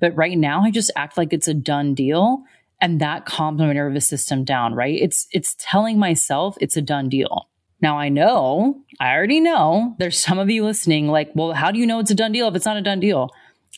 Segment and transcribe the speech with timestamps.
[0.00, 2.42] But right now, I just act like it's a done deal.
[2.80, 4.98] And that calms my nervous system down, right?
[4.98, 7.48] It's, it's telling myself it's a done deal.
[7.82, 11.78] Now I know, I already know there's some of you listening like, well, how do
[11.78, 13.30] you know it's a done deal if it's not a done deal?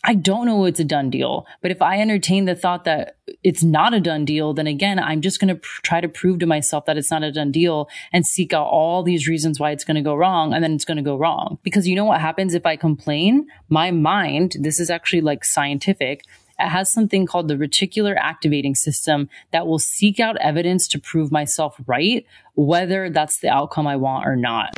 [0.05, 1.47] I don't know it's a done deal.
[1.61, 5.21] But if I entertain the thought that it's not a done deal, then again, I'm
[5.21, 7.89] just going to pr- try to prove to myself that it's not a done deal
[8.13, 10.53] and seek out all these reasons why it's going to go wrong.
[10.53, 11.59] And then it's going to go wrong.
[11.63, 13.47] Because you know what happens if I complain?
[13.69, 16.25] My mind, this is actually like scientific,
[16.59, 21.33] it has something called the reticular activating system that will seek out evidence to prove
[21.33, 24.77] myself right, whether that's the outcome I want or not.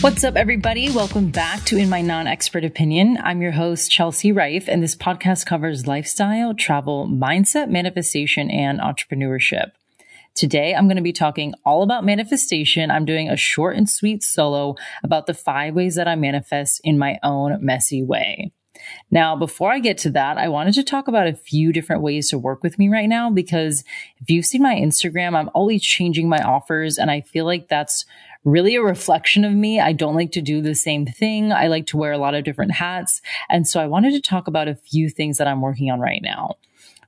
[0.00, 0.88] What's up, everybody?
[0.90, 3.18] Welcome back to In My Non Expert Opinion.
[3.22, 9.72] I'm your host, Chelsea Rife, and this podcast covers lifestyle, travel, mindset, manifestation, and entrepreneurship.
[10.34, 12.90] Today, I'm going to be talking all about manifestation.
[12.90, 16.98] I'm doing a short and sweet solo about the five ways that I manifest in
[16.98, 18.52] my own messy way.
[19.10, 22.30] Now, before I get to that, I wanted to talk about a few different ways
[22.30, 23.84] to work with me right now because
[24.18, 28.04] if you've seen my Instagram, I'm always changing my offers and I feel like that's
[28.44, 29.80] really a reflection of me.
[29.80, 31.52] I don't like to do the same thing.
[31.52, 33.20] I like to wear a lot of different hats.
[33.48, 36.22] And so I wanted to talk about a few things that I'm working on right
[36.22, 36.56] now.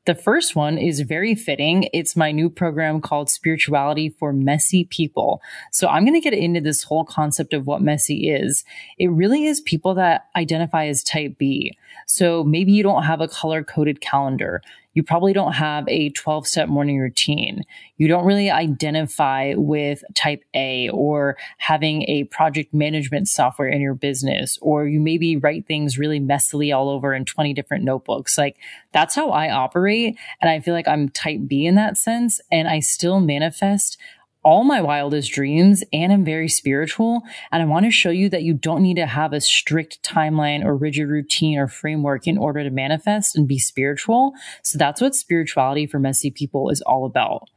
[0.05, 1.89] The first one is very fitting.
[1.92, 5.41] It's my new program called Spirituality for Messy People.
[5.70, 8.64] So I'm going to get into this whole concept of what messy is.
[8.98, 11.78] It really is people that identify as type B.
[12.08, 14.61] So maybe you don't have a color coded calendar.
[14.94, 17.62] You probably don't have a 12 step morning routine.
[17.96, 23.94] You don't really identify with type A or having a project management software in your
[23.94, 28.36] business, or you maybe write things really messily all over in 20 different notebooks.
[28.36, 28.56] Like
[28.92, 30.18] that's how I operate.
[30.40, 32.40] And I feel like I'm type B in that sense.
[32.50, 33.98] And I still manifest
[34.42, 37.22] all my wildest dreams and I'm very spiritual.
[37.50, 40.64] And I want to show you that you don't need to have a strict timeline
[40.64, 44.33] or rigid routine or framework in order to manifest and be spiritual.
[44.62, 47.48] So that's what spirituality for messy people is all about.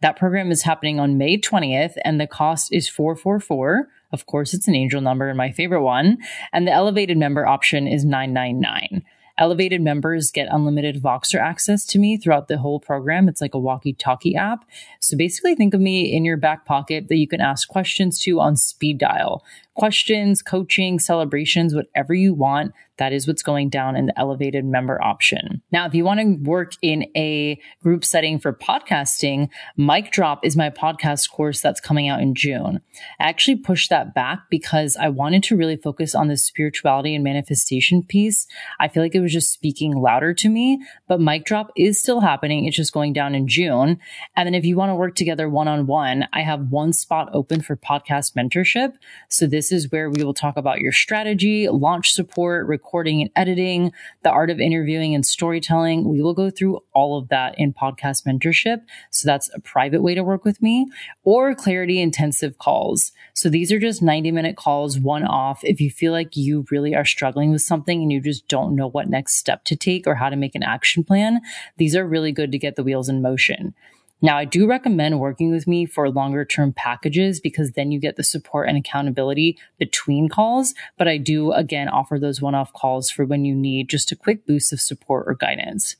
[0.00, 3.88] That program is happening on May 20th and the cost is 444.
[4.12, 6.18] Of course, it's an angel number and my favorite one.
[6.52, 9.04] And the elevated member option is 999.
[9.40, 13.26] Elevated members get unlimited Voxer access to me throughout the whole program.
[13.26, 14.66] It's like a walkie talkie app.
[15.00, 18.38] So basically think of me in your back pocket that you can ask questions to
[18.38, 19.42] on speed dial
[19.80, 22.74] questions, coaching, celebrations, whatever you want.
[22.98, 25.62] That is what's going down in the elevated member option.
[25.72, 29.48] Now, if you want to work in a group setting for podcasting,
[29.78, 32.82] Mic Drop is my podcast course that's coming out in June.
[33.18, 37.24] I actually pushed that back because I wanted to really focus on the spirituality and
[37.24, 38.46] manifestation piece.
[38.80, 42.20] I feel like it was just speaking louder to me, but Mic Drop is still
[42.20, 42.66] happening.
[42.66, 43.98] It's just going down in June.
[44.36, 47.30] And then if you want to work together one on one, I have one spot
[47.32, 48.92] open for podcast mentorship.
[49.30, 53.30] So this this is where we will talk about your strategy, launch support, recording and
[53.36, 53.92] editing,
[54.22, 56.08] the art of interviewing and storytelling.
[56.08, 58.82] We will go through all of that in podcast mentorship.
[59.10, 60.90] So that's a private way to work with me
[61.22, 63.12] or clarity intensive calls.
[63.32, 65.62] So these are just 90 minute calls, one off.
[65.62, 68.88] If you feel like you really are struggling with something and you just don't know
[68.88, 71.40] what next step to take or how to make an action plan,
[71.76, 73.74] these are really good to get the wheels in motion.
[74.22, 78.16] Now, I do recommend working with me for longer term packages because then you get
[78.16, 80.74] the support and accountability between calls.
[80.98, 84.16] But I do again offer those one off calls for when you need just a
[84.16, 85.96] quick boost of support or guidance.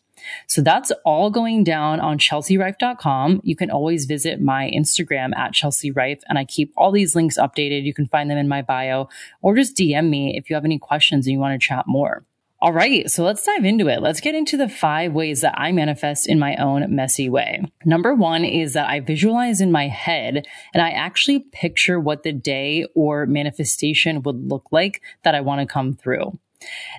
[0.47, 3.41] So that's all going down on chelsearife.com.
[3.43, 7.39] You can always visit my Instagram at Chelsea Rife and I keep all these links
[7.39, 7.85] updated.
[7.85, 9.09] You can find them in my bio
[9.41, 12.25] or just DM me if you have any questions and you want to chat more.
[12.63, 14.03] All right, so let's dive into it.
[14.03, 17.63] Let's get into the five ways that I manifest in my own messy way.
[17.87, 22.35] Number one is that I visualize in my head and I actually picture what the
[22.35, 26.39] day or manifestation would look like that I want to come through.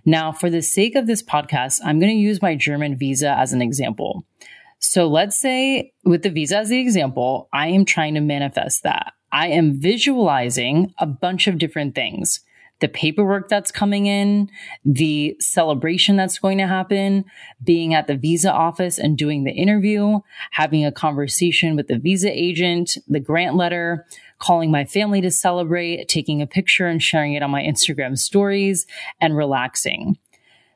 [0.03, 3.53] Now, for the sake of this podcast, I'm going to use my German visa as
[3.53, 4.25] an example.
[4.79, 9.13] So let's say with the visa as the example, I am trying to manifest that.
[9.31, 12.39] I am visualizing a bunch of different things
[12.81, 14.49] the paperwork that's coming in,
[14.83, 17.23] the celebration that's going to happen,
[17.63, 20.19] being at the visa office and doing the interview,
[20.51, 24.05] having a conversation with the visa agent, the grant letter,
[24.39, 28.85] calling my family to celebrate, taking a picture and sharing it on my Instagram stories,
[29.21, 30.17] and relaxing.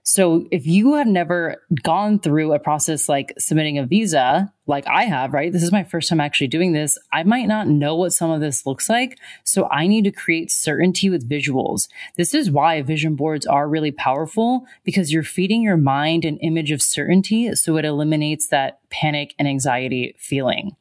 [0.08, 5.06] So if you have never gone through a process like submitting a visa, like I
[5.06, 5.52] have, right?
[5.52, 7.00] This is my first time actually doing this.
[7.12, 9.18] I might not know what some of this looks like.
[9.44, 11.88] So I need to create certainty with visuals.
[12.18, 16.70] This is why vision boards are really powerful because you're feeding your mind an image
[16.70, 17.56] of certainty.
[17.56, 20.76] So it eliminates that panic and anxiety feeling.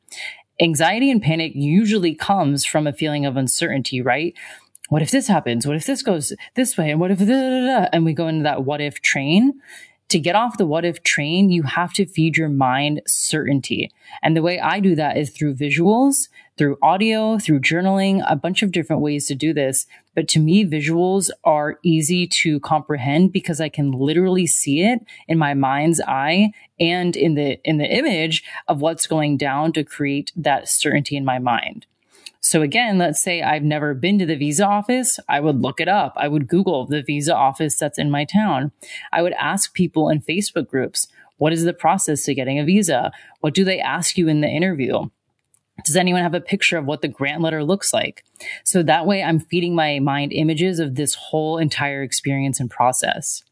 [0.60, 4.34] Anxiety and panic usually comes from a feeling of uncertainty, right?
[4.94, 5.66] What if this happens?
[5.66, 6.88] What if this goes this way?
[6.88, 9.60] And what if, da, da, da, and we go into that what if train.
[10.10, 13.90] To get off the what if train, you have to feed your mind certainty.
[14.22, 18.62] And the way I do that is through visuals, through audio, through journaling, a bunch
[18.62, 19.86] of different ways to do this.
[20.14, 25.38] But to me, visuals are easy to comprehend because I can literally see it in
[25.38, 30.30] my mind's eye and in the, in the image of what's going down to create
[30.36, 31.86] that certainty in my mind.
[32.44, 35.18] So again, let's say I've never been to the visa office.
[35.30, 36.12] I would look it up.
[36.14, 38.70] I would Google the visa office that's in my town.
[39.10, 41.08] I would ask people in Facebook groups,
[41.38, 43.12] what is the process to getting a visa?
[43.40, 45.08] What do they ask you in the interview?
[45.86, 48.22] Does anyone have a picture of what the grant letter looks like?
[48.62, 53.42] So that way I'm feeding my mind images of this whole entire experience and process.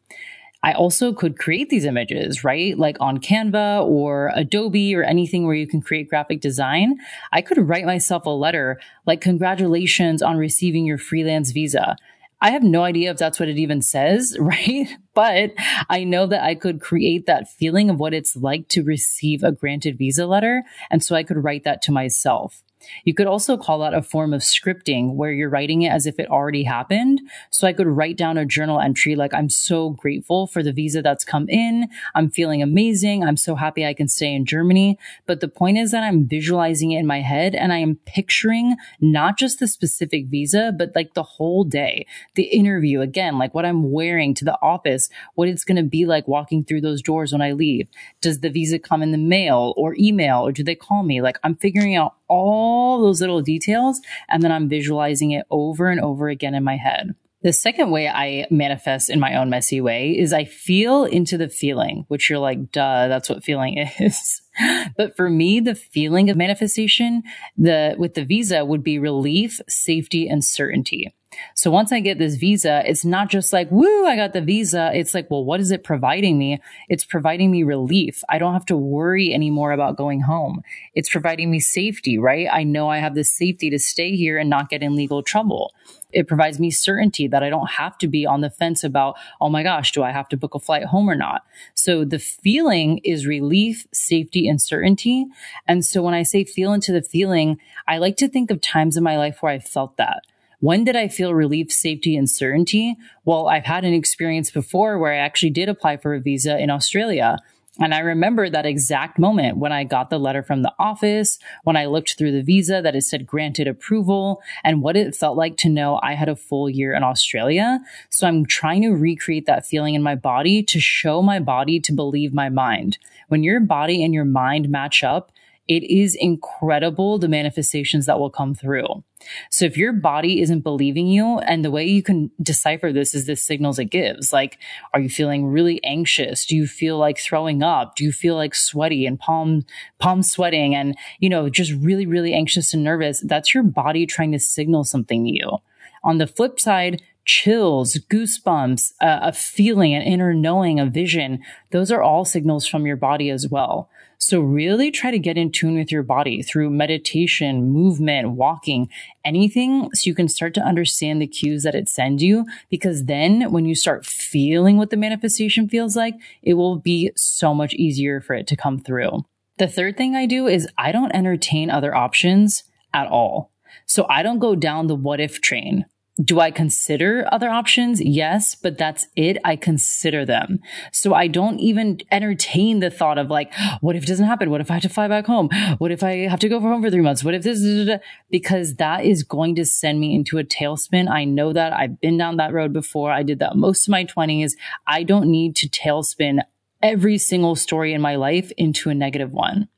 [0.62, 2.78] I also could create these images, right?
[2.78, 6.98] Like on Canva or Adobe or anything where you can create graphic design.
[7.32, 11.96] I could write myself a letter like, congratulations on receiving your freelance visa.
[12.40, 14.88] I have no idea if that's what it even says, right?
[15.14, 15.52] But
[15.88, 19.52] I know that I could create that feeling of what it's like to receive a
[19.52, 20.64] granted visa letter.
[20.90, 22.62] And so I could write that to myself.
[23.04, 26.18] You could also call that a form of scripting where you're writing it as if
[26.18, 27.20] it already happened.
[27.50, 31.02] So I could write down a journal entry like, I'm so grateful for the visa
[31.02, 31.88] that's come in.
[32.14, 33.24] I'm feeling amazing.
[33.24, 34.98] I'm so happy I can stay in Germany.
[35.26, 38.76] But the point is that I'm visualizing it in my head and I am picturing
[39.00, 43.66] not just the specific visa, but like the whole day, the interview again, like what
[43.66, 47.32] I'm wearing to the office, what it's going to be like walking through those doors
[47.32, 47.88] when I leave.
[48.20, 51.20] Does the visa come in the mail or email or do they call me?
[51.20, 56.00] Like I'm figuring out all those little details and then I'm visualizing it over and
[56.00, 57.14] over again in my head.
[57.42, 61.48] The second way I manifest in my own messy way is I feel into the
[61.48, 64.42] feeling, which you're like, duh, that's what feeling is.
[64.96, 67.22] but for me, the feeling of manifestation,
[67.56, 71.12] the, with the visa would be relief, safety, and certainty.
[71.54, 74.90] So once I get this visa, it's not just like, woo, I got the visa.
[74.94, 76.60] It's like, well, what is it providing me?
[76.88, 78.22] It's providing me relief.
[78.28, 80.62] I don't have to worry anymore about going home.
[80.94, 82.48] It's providing me safety, right?
[82.50, 85.72] I know I have the safety to stay here and not get in legal trouble.
[86.12, 89.48] It provides me certainty that I don't have to be on the fence about, oh
[89.48, 91.42] my gosh, do I have to book a flight home or not?
[91.74, 95.26] So the feeling is relief, safety, and certainty.
[95.66, 98.96] And so when I say feel into the feeling, I like to think of times
[98.96, 100.22] in my life where I felt that.
[100.60, 102.96] When did I feel relief, safety, and certainty?
[103.24, 106.70] Well, I've had an experience before where I actually did apply for a visa in
[106.70, 107.38] Australia.
[107.78, 111.76] And I remember that exact moment when I got the letter from the office, when
[111.76, 115.56] I looked through the visa that it said granted approval, and what it felt like
[115.58, 117.80] to know I had a full year in Australia.
[118.10, 121.92] So I'm trying to recreate that feeling in my body to show my body to
[121.92, 122.98] believe my mind.
[123.28, 125.32] When your body and your mind match up,
[125.72, 129.02] it is incredible the manifestations that will come through.
[129.50, 133.24] So if your body isn't believing you, and the way you can decipher this is
[133.24, 134.34] the signals it gives.
[134.34, 134.58] Like,
[134.92, 136.44] are you feeling really anxious?
[136.44, 137.96] Do you feel like throwing up?
[137.96, 139.64] Do you feel like sweaty and palm,
[139.98, 143.20] palm sweating and, you know, just really, really anxious and nervous?
[143.20, 145.58] That's your body trying to signal something to you.
[146.04, 151.38] On the flip side, chills, goosebumps, uh, a feeling, an inner knowing, a vision,
[151.70, 153.88] those are all signals from your body as well.
[154.22, 158.88] So really try to get in tune with your body through meditation, movement, walking,
[159.24, 162.46] anything so you can start to understand the cues that it sends you.
[162.70, 167.52] Because then when you start feeling what the manifestation feels like, it will be so
[167.52, 169.24] much easier for it to come through.
[169.58, 172.62] The third thing I do is I don't entertain other options
[172.94, 173.50] at all.
[173.86, 175.84] So I don't go down the what if train.
[176.22, 177.98] Do I consider other options?
[177.98, 179.38] Yes, but that's it.
[179.44, 180.60] I consider them.
[180.92, 183.50] So I don't even entertain the thought of like,
[183.80, 184.50] what if it doesn't happen?
[184.50, 185.48] What if I have to fly back home?
[185.78, 187.24] What if I have to go for home for three months?
[187.24, 187.98] What if this,
[188.30, 191.10] because that is going to send me into a tailspin.
[191.10, 193.10] I know that I've been down that road before.
[193.10, 194.54] I did that most of my twenties.
[194.86, 196.42] I don't need to tailspin
[196.82, 199.68] every single story in my life into a negative one.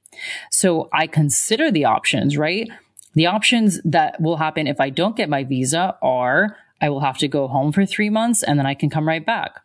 [0.51, 2.69] So I consider the options, right?
[3.15, 7.19] The options that will happen if I don't get my visa are I will have
[7.19, 9.61] to go home for three months and then I can come right back.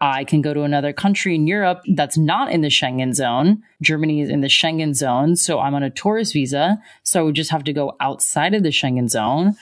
[0.00, 3.62] I can go to another country in Europe that's not in the Schengen zone.
[3.82, 6.78] Germany is in the Schengen zone, so I'm on a tourist visa.
[7.02, 9.54] So I would just have to go outside of the Schengen zone.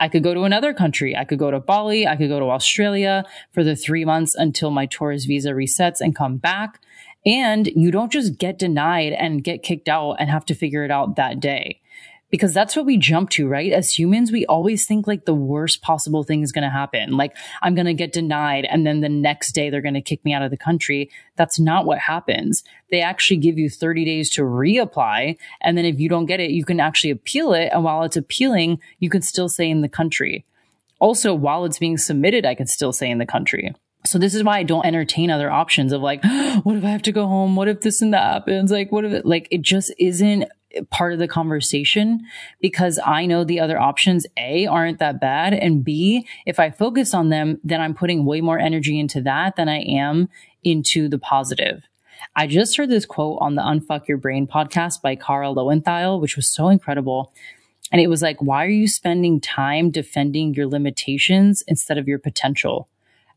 [0.00, 1.16] I could go to another country.
[1.16, 2.06] I could go to Bali.
[2.06, 6.16] I could go to Australia for the three months until my tourist visa resets and
[6.16, 6.80] come back.
[7.24, 10.90] And you don't just get denied and get kicked out and have to figure it
[10.90, 11.80] out that day
[12.34, 13.70] because that's what we jump to, right?
[13.70, 17.16] As humans, we always think like the worst possible thing is going to happen.
[17.16, 20.24] Like I'm going to get denied and then the next day they're going to kick
[20.24, 21.12] me out of the country.
[21.36, 22.64] That's not what happens.
[22.90, 25.38] They actually give you 30 days to reapply.
[25.60, 27.68] And then if you don't get it, you can actually appeal it.
[27.72, 30.44] And while it's appealing, you can still stay in the country.
[30.98, 33.76] Also, while it's being submitted, I can still stay in the country.
[34.06, 36.24] So this is why I don't entertain other options of like,
[36.64, 37.54] what if I have to go home?
[37.54, 38.72] What if this and that happens?
[38.72, 40.46] Like, what if it, like, it just isn't
[40.90, 42.20] part of the conversation
[42.60, 45.54] because I know the other options, A, aren't that bad.
[45.54, 49.56] And B, if I focus on them, then I'm putting way more energy into that
[49.56, 50.28] than I am
[50.62, 51.82] into the positive.
[52.36, 56.36] I just heard this quote on the Unfuck Your Brain podcast by Kara Loewentheil, which
[56.36, 57.32] was so incredible.
[57.92, 62.18] And it was like, why are you spending time defending your limitations instead of your
[62.18, 62.88] potential?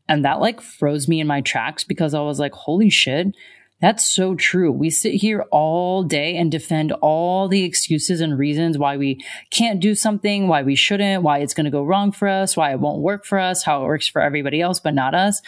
[0.08, 3.34] And that like froze me in my tracks because I was like, holy shit,
[3.80, 4.72] that's so true.
[4.72, 9.78] We sit here all day and defend all the excuses and reasons why we can't
[9.78, 12.80] do something, why we shouldn't, why it's going to go wrong for us, why it
[12.80, 15.40] won't work for us, how it works for everybody else, but not us.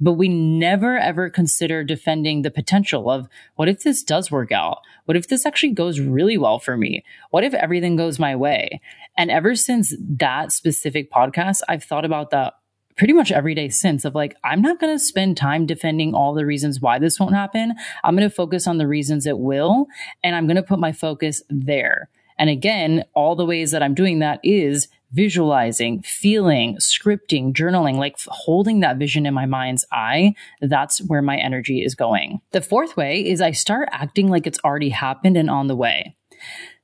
[0.00, 3.26] But we never ever consider defending the potential of
[3.56, 4.78] what if this does work out?
[5.06, 7.04] What if this actually goes really well for me?
[7.30, 8.80] What if everything goes my way?
[9.16, 12.54] And ever since that specific podcast, I've thought about that
[12.98, 16.34] pretty much every day since of like, I'm not going to spend time defending all
[16.34, 17.74] the reasons why this won't happen.
[18.04, 19.86] I'm going to focus on the reasons it will.
[20.22, 22.10] And I'm going to put my focus there.
[22.38, 28.16] And again, all the ways that I'm doing that is visualizing, feeling, scripting, journaling, like
[28.26, 30.34] holding that vision in my mind's eye.
[30.60, 32.40] That's where my energy is going.
[32.52, 36.14] The fourth way is I start acting like it's already happened and on the way.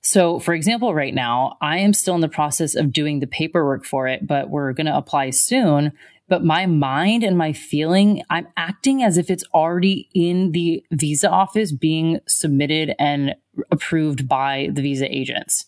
[0.04, 3.86] So, for example, right now, I am still in the process of doing the paperwork
[3.86, 5.92] for it, but we're going to apply soon.
[6.28, 11.30] But my mind and my feeling, I'm acting as if it's already in the visa
[11.30, 13.34] office being submitted and
[13.70, 15.64] approved by the visa agents.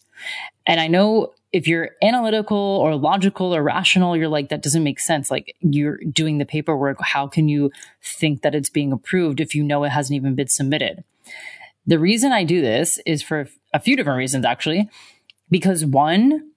[0.67, 5.01] And I know if you're analytical or logical or rational, you're like, that doesn't make
[5.01, 5.31] sense.
[5.31, 6.99] Like you're doing the paperwork.
[7.01, 7.71] How can you
[8.03, 11.05] think that it's being approved if you know it hasn't even been submitted?
[11.87, 14.89] The reason I do this is for a few different reasons, actually.
[15.51, 16.51] Because one,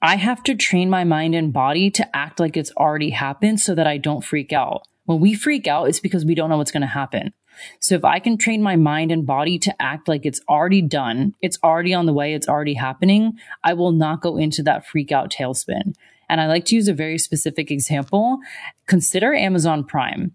[0.00, 3.74] I have to train my mind and body to act like it's already happened so
[3.74, 4.86] that I don't freak out.
[5.04, 7.32] When we freak out, it's because we don't know what's going to happen.
[7.80, 11.34] So if I can train my mind and body to act like it's already done,
[11.40, 15.10] it's already on the way, it's already happening, I will not go into that freak
[15.10, 15.94] out tailspin.
[16.28, 18.38] And I like to use a very specific example.
[18.86, 20.34] Consider Amazon Prime.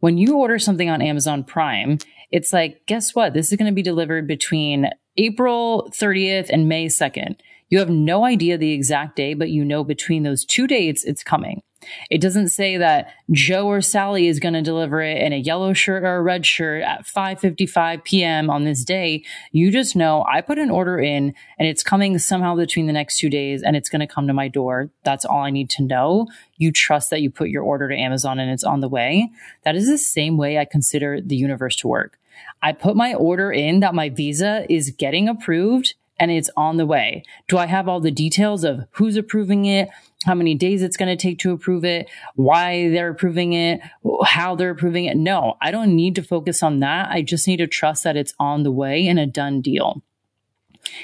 [0.00, 1.98] When you order something on Amazon Prime,
[2.30, 3.34] it's like, guess what?
[3.34, 7.36] This is going to be delivered between April 30th and May 2nd.
[7.68, 11.22] You have no idea the exact day, but you know between those two dates it's
[11.22, 11.62] coming.
[12.10, 15.72] It doesn't say that Joe or Sally is going to deliver it in a yellow
[15.72, 18.50] shirt or a red shirt at 5:55 p.m.
[18.50, 19.24] on this day.
[19.52, 23.18] You just know I put an order in and it's coming somehow between the next
[23.18, 24.90] 2 days and it's going to come to my door.
[25.04, 26.26] That's all I need to know.
[26.56, 29.30] You trust that you put your order to Amazon and it's on the way.
[29.64, 32.18] That is the same way I consider the universe to work.
[32.62, 36.84] I put my order in that my visa is getting approved and it's on the
[36.84, 37.24] way.
[37.48, 39.88] Do I have all the details of who's approving it?
[40.26, 42.10] How many days it's going to take to approve it?
[42.34, 43.80] Why they're approving it?
[44.24, 45.16] How they're approving it?
[45.16, 47.10] No, I don't need to focus on that.
[47.10, 50.02] I just need to trust that it's on the way and a done deal.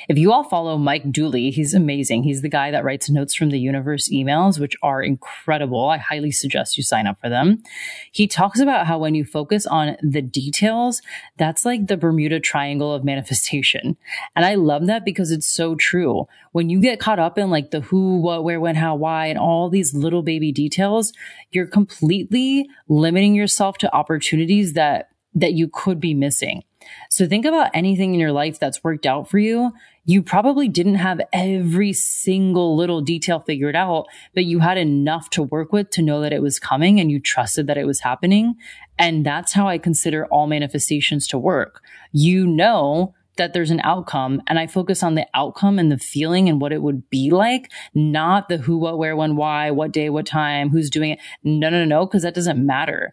[0.08, 2.22] If you all follow Mike Dooley, he's amazing.
[2.22, 5.88] He's the guy that writes Notes from the Universe emails, which are incredible.
[5.88, 7.62] I highly suggest you sign up for them.
[8.10, 11.02] He talks about how when you focus on the details,
[11.36, 13.96] that's like the Bermuda Triangle of manifestation.
[14.34, 16.26] And I love that because it's so true.
[16.52, 19.38] When you get caught up in like the who, what, where, when, how, why, and
[19.38, 21.12] all these little baby details,
[21.50, 26.64] you're completely limiting yourself to opportunities that that you could be missing.
[27.10, 29.72] So think about anything in your life that's worked out for you.
[30.04, 35.42] You probably didn't have every single little detail figured out, but you had enough to
[35.42, 38.54] work with to know that it was coming and you trusted that it was happening.
[38.98, 41.82] And that's how I consider all manifestations to work.
[42.12, 46.48] You know that there's an outcome and I focus on the outcome and the feeling
[46.48, 50.08] and what it would be like, not the who, what, where, when, why, what day,
[50.10, 51.18] what time, who's doing it.
[51.44, 53.12] No, no, no, because that doesn't matter.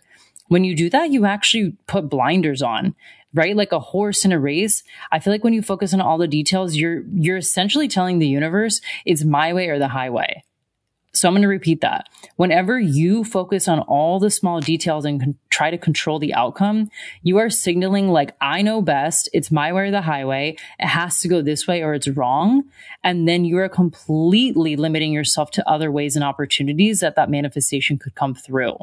[0.53, 2.93] When you do that, you actually put blinders on
[3.35, 3.55] right?
[3.55, 4.83] Like a horse in a race.
[5.11, 8.27] I feel like when you focus on all the details, you're, you're essentially telling the
[8.27, 10.43] universe it's my way or the highway.
[11.13, 12.09] So I'm going to repeat that.
[12.35, 16.91] Whenever you focus on all the small details and con- try to control the outcome,
[17.23, 19.29] you are signaling like, I know best.
[19.33, 20.57] It's my way or the highway.
[20.79, 22.65] It has to go this way or it's wrong.
[23.03, 27.97] And then you are completely limiting yourself to other ways and opportunities that that manifestation
[27.97, 28.77] could come through.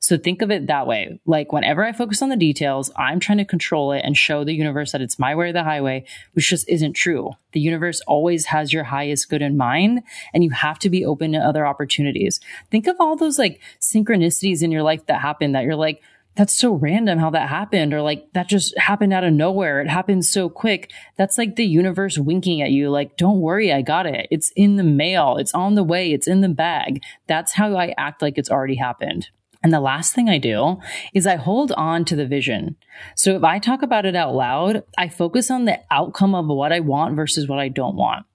[0.00, 1.18] So think of it that way.
[1.24, 4.52] Like whenever I focus on the details, I'm trying to control it and show the
[4.52, 7.30] universe that it's my way or the highway, which just isn't true.
[7.52, 10.02] The universe always has your highest good in mind
[10.34, 12.40] and you have to be open to other opportunities.
[12.70, 16.02] Think of all those like synchronicities in your life that happen that you're like,
[16.36, 19.80] that's so random how that happened or like that just happened out of nowhere.
[19.80, 20.90] It happened so quick.
[21.16, 22.90] That's like the universe winking at you.
[22.90, 23.72] Like, don't worry.
[23.72, 24.26] I got it.
[24.30, 25.36] It's in the mail.
[25.38, 26.12] It's on the way.
[26.12, 27.02] It's in the bag.
[27.26, 29.28] That's how I act like it's already happened.
[29.64, 30.78] And the last thing I do
[31.14, 32.76] is I hold on to the vision.
[33.16, 36.70] So if I talk about it out loud, I focus on the outcome of what
[36.70, 38.26] I want versus what I don't want.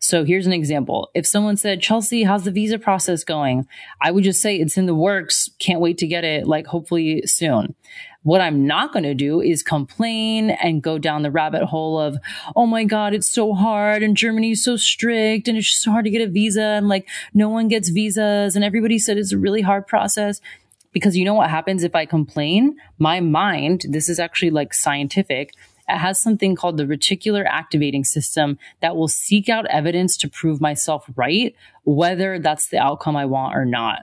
[0.00, 1.10] So here's an example.
[1.14, 3.66] If someone said, Chelsea, how's the visa process going?
[4.00, 5.50] I would just say it's in the works.
[5.58, 7.74] Can't wait to get it, like hopefully soon.
[8.22, 12.16] What I'm not going to do is complain and go down the rabbit hole of,
[12.56, 16.04] oh my God, it's so hard and Germany's so strict and it's just so hard
[16.04, 19.38] to get a visa and like no one gets visas and everybody said it's a
[19.38, 20.40] really hard process.
[20.92, 22.76] Because you know what happens if I complain?
[22.98, 25.52] My mind, this is actually like scientific,
[25.88, 30.60] it has something called the reticular activating system that will seek out evidence to prove
[30.60, 31.54] myself right,
[31.84, 34.02] whether that's the outcome I want or not.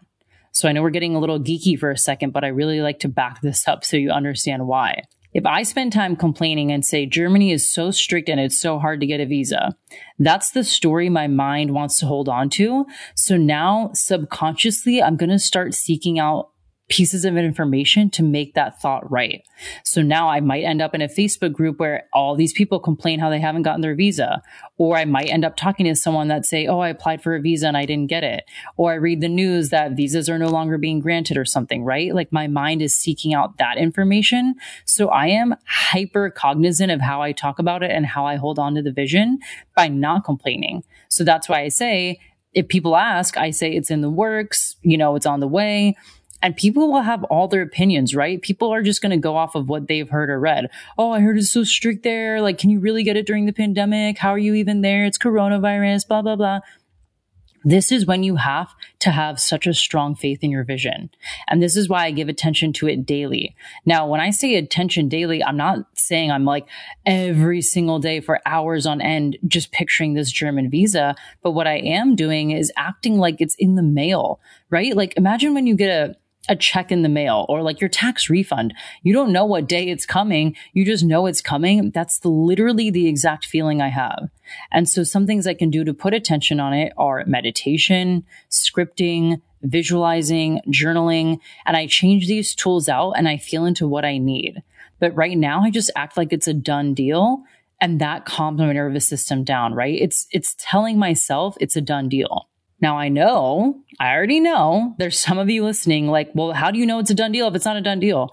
[0.51, 2.99] So I know we're getting a little geeky for a second, but I really like
[2.99, 5.03] to back this up so you understand why.
[5.33, 9.01] If I spend time complaining and say Germany is so strict and it's so hard
[9.01, 9.75] to get a visa,
[10.17, 12.85] that's the story my mind wants to hold on to.
[13.15, 16.51] So now subconsciously, I'm going to start seeking out
[16.87, 19.41] pieces of information to make that thought right.
[19.83, 23.19] So now I might end up in a Facebook group where all these people complain
[23.19, 24.43] how they haven't gotten their visa.
[24.77, 27.41] Or I might end up talking to someone that say, Oh, I applied for a
[27.41, 28.43] visa and I didn't get it.
[28.77, 32.13] Or I read the news that visas are no longer being granted or something, right?
[32.13, 34.55] Like my mind is seeking out that information.
[34.85, 38.59] So I am hyper cognizant of how I talk about it and how I hold
[38.59, 39.39] on to the vision
[39.75, 40.83] by not complaining.
[41.09, 42.19] So that's why I say,
[42.53, 45.95] if people ask, I say it's in the works, you know, it's on the way
[46.45, 48.39] and people will have all their opinions, right?
[48.39, 50.69] People are just going to go off of what they've heard or read.
[50.95, 52.39] Oh, I heard it's so strict there.
[52.39, 54.19] Like, can you really get it during the pandemic?
[54.19, 55.05] How are you even there?
[55.05, 56.59] It's coronavirus, blah, blah, blah.
[57.63, 61.09] This is when you have to have such a strong faith in your vision.
[61.47, 63.55] And this is why I give attention to it daily.
[63.83, 66.67] Now, when I say attention daily, I'm not saying I'm like
[67.07, 71.15] every single day for hours on end, just picturing this German visa.
[71.41, 74.95] But what I am doing is acting like it's in the mail, right?
[74.95, 76.15] Like imagine when you get a,
[76.47, 78.73] a check in the mail or like your tax refund.
[79.03, 80.55] You don't know what day it's coming.
[80.73, 81.91] You just know it's coming.
[81.91, 84.29] That's the, literally the exact feeling I have.
[84.71, 89.41] And so some things I can do to put attention on it are meditation, scripting,
[89.61, 94.61] visualizing, journaling, and I change these tools out and I feel into what I need.
[94.99, 97.43] But right now I just act like it's a done deal
[97.81, 99.99] and that calms my nervous system down, right?
[99.99, 102.47] It's, it's telling myself it's a done deal.
[102.81, 106.79] Now I know, I already know there's some of you listening like, well, how do
[106.79, 108.31] you know it's a done deal if it's not a done deal?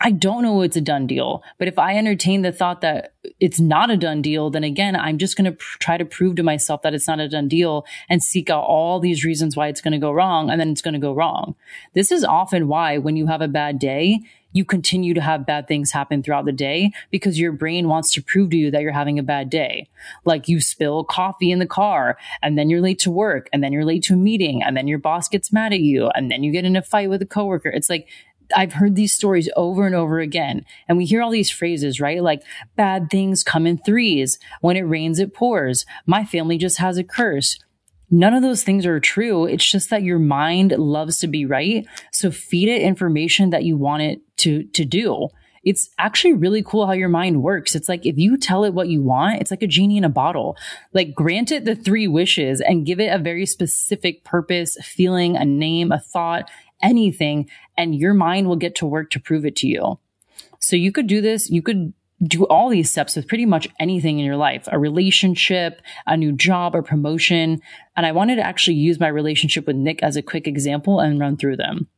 [0.00, 3.60] I don't know it's a done deal, but if I entertain the thought that it's
[3.60, 6.42] not a done deal, then again, I'm just going to pr- try to prove to
[6.42, 9.80] myself that it's not a done deal and seek out all these reasons why it's
[9.80, 10.50] going to go wrong.
[10.50, 11.54] And then it's going to go wrong.
[11.94, 14.20] This is often why when you have a bad day,
[14.54, 18.22] you continue to have bad things happen throughout the day because your brain wants to
[18.22, 19.88] prove to you that you're having a bad day.
[20.24, 23.72] Like you spill coffee in the car and then you're late to work and then
[23.72, 26.42] you're late to a meeting and then your boss gets mad at you and then
[26.42, 27.68] you get in a fight with a coworker.
[27.68, 28.08] It's like,
[28.54, 30.64] I've heard these stories over and over again.
[30.86, 32.22] And we hear all these phrases, right?
[32.22, 32.42] Like
[32.76, 34.38] bad things come in threes.
[34.60, 35.86] When it rains, it pours.
[36.06, 37.58] My family just has a curse.
[38.14, 39.44] None of those things are true.
[39.44, 41.84] It's just that your mind loves to be right.
[42.12, 45.30] So feed it information that you want it to, to do.
[45.64, 47.74] It's actually really cool how your mind works.
[47.74, 50.08] It's like if you tell it what you want, it's like a genie in a
[50.08, 50.56] bottle.
[50.92, 55.44] Like grant it the three wishes and give it a very specific purpose, feeling, a
[55.44, 56.48] name, a thought,
[56.80, 59.98] anything, and your mind will get to work to prove it to you.
[60.60, 61.50] So you could do this.
[61.50, 61.92] You could
[62.26, 66.32] do all these steps with pretty much anything in your life, a relationship, a new
[66.32, 67.60] job, or promotion.
[67.96, 71.20] And I wanted to actually use my relationship with Nick as a quick example and
[71.20, 71.88] run through them.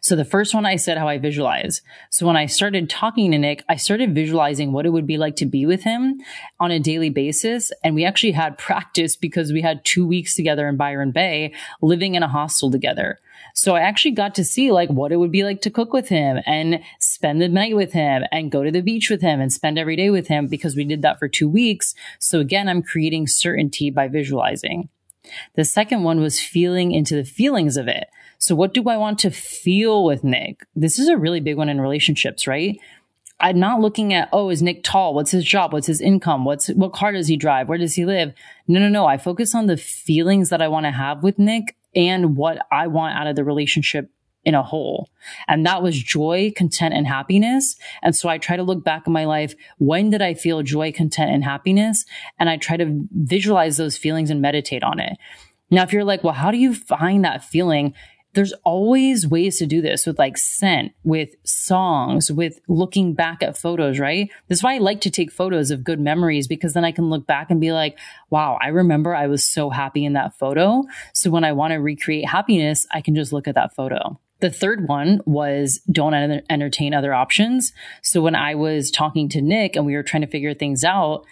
[0.00, 1.82] So the first one I said how I visualize.
[2.10, 5.36] So when I started talking to Nick, I started visualizing what it would be like
[5.36, 6.20] to be with him
[6.60, 7.72] on a daily basis.
[7.82, 12.14] And we actually had practice because we had two weeks together in Byron Bay living
[12.14, 13.18] in a hostel together.
[13.54, 16.08] So I actually got to see like what it would be like to cook with
[16.08, 19.52] him and spend the night with him and go to the beach with him and
[19.52, 21.94] spend every day with him because we did that for two weeks.
[22.18, 24.88] So again, I'm creating certainty by visualizing.
[25.54, 28.08] The second one was feeling into the feelings of it.
[28.42, 30.66] So what do I want to feel with Nick?
[30.74, 32.76] This is a really big one in relationships, right?
[33.38, 35.14] I'm not looking at, oh, is Nick tall?
[35.14, 35.72] What's his job?
[35.72, 36.44] What's his income?
[36.44, 37.68] What's, what car does he drive?
[37.68, 38.32] Where does he live?
[38.66, 39.06] No, no, no.
[39.06, 42.88] I focus on the feelings that I want to have with Nick and what I
[42.88, 44.10] want out of the relationship
[44.44, 45.08] in a whole.
[45.46, 47.76] And that was joy, content, and happiness.
[48.02, 49.54] And so I try to look back in my life.
[49.78, 52.06] When did I feel joy, content, and happiness?
[52.40, 55.16] And I try to visualize those feelings and meditate on it.
[55.70, 57.94] Now, if you're like, well, how do you find that feeling?
[58.34, 63.58] There's always ways to do this with like scent, with songs, with looking back at
[63.58, 64.30] photos, right?
[64.48, 67.26] That's why I like to take photos of good memories because then I can look
[67.26, 67.98] back and be like,
[68.30, 70.84] wow, I remember I was so happy in that photo.
[71.12, 74.18] So when I want to recreate happiness, I can just look at that photo.
[74.40, 76.14] The third one was don't
[76.50, 77.72] entertain other options.
[78.00, 81.24] So when I was talking to Nick and we were trying to figure things out,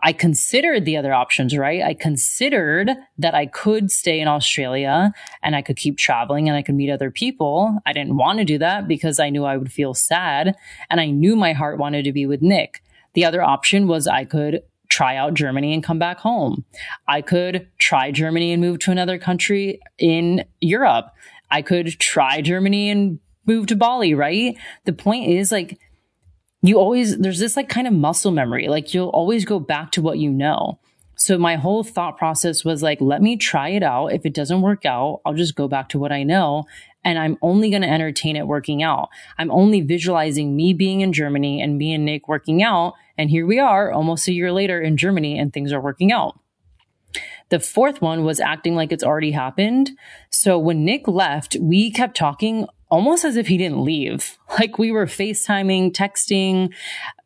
[0.00, 1.82] I considered the other options, right?
[1.82, 6.62] I considered that I could stay in Australia and I could keep traveling and I
[6.62, 7.78] could meet other people.
[7.86, 10.54] I didn't want to do that because I knew I would feel sad
[10.90, 12.82] and I knew my heart wanted to be with Nick.
[13.14, 16.64] The other option was I could try out Germany and come back home.
[17.08, 21.06] I could try Germany and move to another country in Europe.
[21.50, 24.56] I could try Germany and move to Bali, right?
[24.84, 25.78] The point is like,
[26.68, 28.68] you always, there's this like kind of muscle memory.
[28.68, 30.78] Like you'll always go back to what you know.
[31.16, 34.08] So my whole thought process was like, let me try it out.
[34.08, 36.64] If it doesn't work out, I'll just go back to what I know.
[37.04, 39.08] And I'm only going to entertain it working out.
[39.38, 42.94] I'm only visualizing me being in Germany and me and Nick working out.
[43.16, 46.38] And here we are almost a year later in Germany and things are working out.
[47.48, 49.92] The fourth one was acting like it's already happened.
[50.30, 54.38] So when Nick left, we kept talking almost as if he didn't leave.
[54.58, 56.72] Like we were FaceTiming, texting,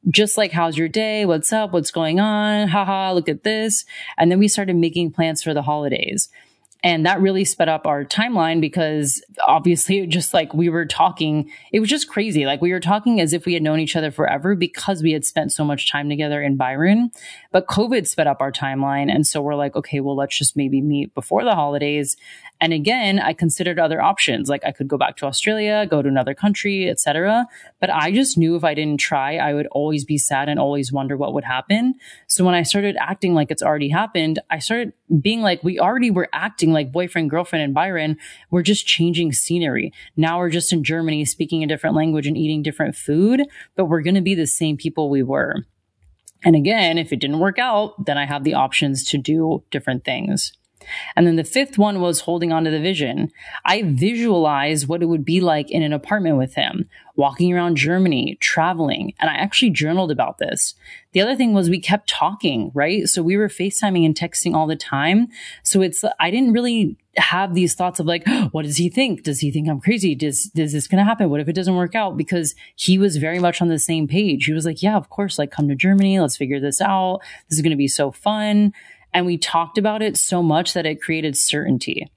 [0.09, 1.27] just like, how's your day?
[1.27, 1.73] What's up?
[1.73, 2.67] What's going on?
[2.67, 3.85] Haha, look at this.
[4.19, 6.29] And then we started making plans for the holidays.
[6.83, 11.81] And that really sped up our timeline because obviously just like we were talking, it
[11.81, 12.47] was just crazy.
[12.47, 15.25] Like we were talking as if we had known each other forever because we had
[15.25, 17.11] spent so much time together in Byron.
[17.53, 19.15] But COVID sped up our timeline.
[19.15, 22.17] And so we're like, okay, well, let's just maybe meet before the holidays.
[22.61, 24.51] And again, I considered other options.
[24.51, 27.47] Like I could go back to Australia, go to another country, etc.
[27.81, 30.93] But I just knew if I didn't try, I would always be sad and always
[30.93, 31.95] wonder what would happen.
[32.27, 36.11] So when I started acting like it's already happened, I started being like, we already
[36.11, 38.19] were acting like boyfriend, girlfriend and Byron.
[38.51, 39.93] We're just changing scenery.
[40.17, 43.43] Now we're just in Germany speaking a different language and eating different food,
[43.75, 45.65] but we're going to be the same people we were.
[46.45, 50.05] And again, if it didn't work out, then I have the options to do different
[50.05, 50.53] things.
[51.17, 53.31] And then the fifth one was holding on to the vision.
[53.65, 58.39] I visualized what it would be like in an apartment with him, walking around Germany,
[58.41, 59.15] traveling.
[59.21, 60.75] And I actually journaled about this.
[61.13, 63.09] The other thing was we kept talking, right?
[63.09, 65.29] So we were FaceTiming and texting all the time.
[65.63, 69.23] So it's, I didn't really have these thoughts of like, what does he think?
[69.23, 70.15] Does he think I'm crazy?
[70.15, 71.31] Does, is this going to happen?
[71.31, 72.17] What if it doesn't work out?
[72.17, 74.47] Because he was very much on the same page.
[74.47, 76.21] He was like, yeah, of course, like come to Germany.
[76.21, 77.21] Let's figure this out.
[77.49, 78.73] This is going to be so fun.
[79.13, 82.11] And we talked about it so much that it created certainty.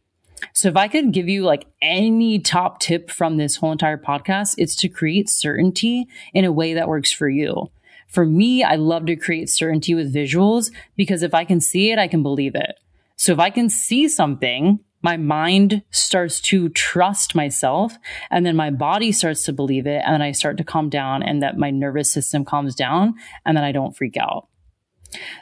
[0.52, 4.56] So if I could give you like any top tip from this whole entire podcast,
[4.58, 7.72] it's to create certainty in a way that works for you.
[8.08, 11.98] For me, I love to create certainty with visuals because if I can see it,
[11.98, 12.78] I can believe it.
[13.16, 17.98] So if I can see something, my mind starts to trust myself
[18.30, 20.02] and then my body starts to believe it.
[20.06, 23.58] And then I start to calm down and that my nervous system calms down and
[23.58, 24.48] then I don't freak out.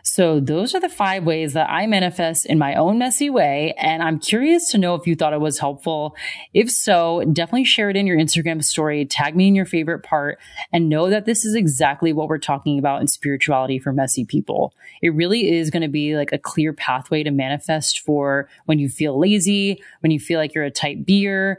[0.04, 3.74] So those are the five ways that I manifest in my own messy way.
[3.78, 6.16] And I'm curious to know if you thought it was helpful.
[6.54, 10.40] If so, definitely share it in your Instagram story, tag me in your favorite part,
[10.72, 14.74] and know that this is exactly what we're talking about in spirituality for messy people.
[15.02, 18.90] It really is going to be like a clear pathway to manifest for when you
[18.90, 21.58] feel lazy, when you feel like you're a type B'er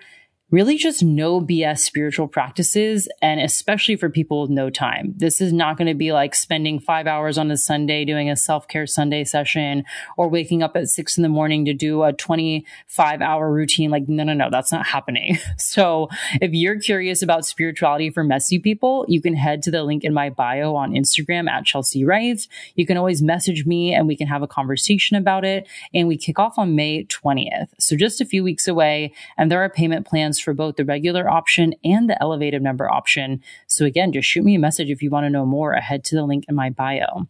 [0.53, 3.09] really just no BS spiritual practices.
[3.21, 5.15] And especially for people with no time.
[5.17, 8.37] This is not going to be like spending five hours on a Sunday doing a
[8.37, 9.85] self care Sunday session
[10.17, 13.91] or waking up at six in the morning to do a 25 hour routine.
[13.91, 15.38] Like, no, no, no, that's not happening.
[15.59, 16.09] So
[16.41, 20.12] if you're curious about spirituality for messy people, you can head to the link in
[20.12, 22.47] my bio on Instagram at Chelsea Rife.
[22.75, 25.67] You can always message me and we can have a conversation about it.
[25.95, 27.69] And we kick off on May 20th.
[27.79, 29.15] So just a few weeks away.
[29.38, 33.42] And there are payment plans for both the regular option and the elevated member option.
[33.66, 35.72] So again, just shoot me a message if you want to know more.
[35.74, 37.28] Head to the link in my bio.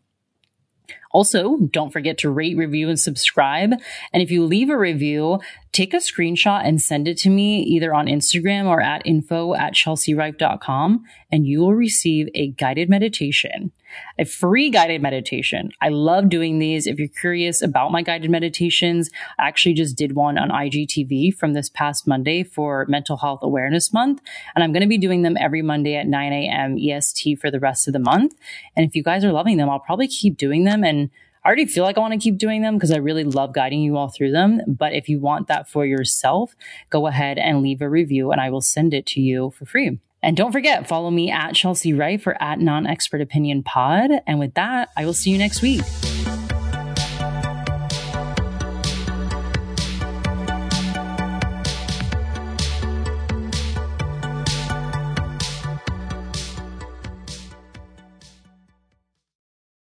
[1.13, 3.73] Also, don't forget to rate, review, and subscribe.
[4.13, 5.41] And if you leave a review,
[5.73, 9.75] take a screenshot and send it to me either on Instagram or at info at
[9.75, 13.73] chelsearife.com and you will receive a guided meditation,
[14.19, 15.71] a free guided meditation.
[15.81, 16.87] I love doing these.
[16.87, 21.55] If you're curious about my guided meditations, I actually just did one on IGTV from
[21.55, 24.21] this past Monday for Mental Health Awareness Month.
[24.55, 26.77] And I'm going to be doing them every Monday at 9 a.m.
[26.79, 28.35] EST for the rest of the month.
[28.77, 31.02] And if you guys are loving them, I'll probably keep doing them and
[31.45, 33.81] I already feel like I want to keep doing them because I really love guiding
[33.81, 34.61] you all through them.
[34.69, 36.55] But if you want that for yourself,
[36.89, 39.99] go ahead and leave a review and I will send it to you for free.
[40.23, 44.11] And don't forget, follow me at Chelsea Rife or at Non Expert Opinion Pod.
[44.25, 45.83] And with that, I will see you next week.